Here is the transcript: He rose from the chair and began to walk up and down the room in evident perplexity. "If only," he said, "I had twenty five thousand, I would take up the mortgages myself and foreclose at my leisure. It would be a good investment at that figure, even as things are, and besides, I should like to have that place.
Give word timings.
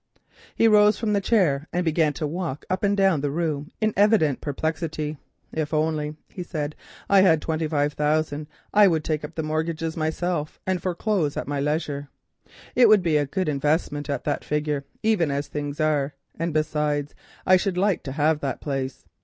He 0.55 0.67
rose 0.67 0.97
from 0.97 1.13
the 1.13 1.21
chair 1.21 1.67
and 1.71 1.85
began 1.85 2.11
to 2.13 2.25
walk 2.25 2.65
up 2.71 2.81
and 2.81 2.97
down 2.97 3.21
the 3.21 3.29
room 3.29 3.69
in 3.79 3.93
evident 3.95 4.41
perplexity. 4.41 5.19
"If 5.51 5.75
only," 5.75 6.15
he 6.27 6.41
said, 6.41 6.75
"I 7.07 7.21
had 7.21 7.39
twenty 7.39 7.67
five 7.67 7.93
thousand, 7.93 8.47
I 8.73 8.87
would 8.87 9.03
take 9.03 9.23
up 9.23 9.35
the 9.35 9.43
mortgages 9.43 9.95
myself 9.95 10.59
and 10.65 10.81
foreclose 10.81 11.37
at 11.37 11.47
my 11.47 11.59
leisure. 11.59 12.09
It 12.73 12.89
would 12.89 13.03
be 13.03 13.17
a 13.17 13.27
good 13.27 13.47
investment 13.47 14.09
at 14.09 14.23
that 14.23 14.43
figure, 14.43 14.85
even 15.03 15.29
as 15.29 15.47
things 15.47 15.79
are, 15.79 16.15
and 16.39 16.51
besides, 16.51 17.13
I 17.45 17.55
should 17.55 17.77
like 17.77 18.01
to 18.05 18.13
have 18.13 18.39
that 18.39 18.59
place. 18.59 19.05